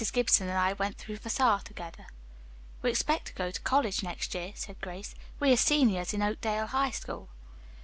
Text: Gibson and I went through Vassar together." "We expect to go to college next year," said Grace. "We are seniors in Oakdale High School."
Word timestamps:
Gibson 0.11 0.49
and 0.49 0.57
I 0.57 0.73
went 0.73 0.97
through 0.97 1.17
Vassar 1.17 1.59
together." 1.63 2.07
"We 2.81 2.89
expect 2.89 3.27
to 3.27 3.33
go 3.35 3.51
to 3.51 3.61
college 3.61 4.01
next 4.01 4.33
year," 4.33 4.51
said 4.55 4.81
Grace. 4.81 5.13
"We 5.39 5.53
are 5.53 5.57
seniors 5.57 6.11
in 6.11 6.23
Oakdale 6.23 6.65
High 6.65 6.89
School." 6.89 7.29